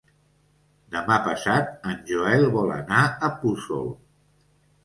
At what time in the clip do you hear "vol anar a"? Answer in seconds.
2.57-3.33